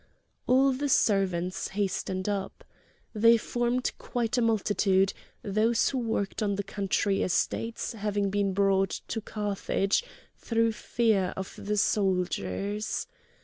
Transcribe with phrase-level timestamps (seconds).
[0.47, 2.63] All the servants hastened up.
[3.13, 9.01] They formed quite a multitude, those who worked on the country estates having been brought
[9.09, 10.03] to Carthage
[10.35, 13.05] through fear of the soldiers.